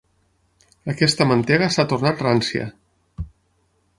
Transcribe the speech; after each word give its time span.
Aquesta 0.93 1.27
mantega 1.33 1.69
s'ha 1.75 1.85
tornat 1.93 2.25
rància. 2.27 2.65